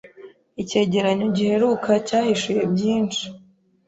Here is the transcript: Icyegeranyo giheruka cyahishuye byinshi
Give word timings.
Icyegeranyo 0.61 1.27
giheruka 1.35 1.91
cyahishuye 2.07 2.63
byinshi 2.73 3.23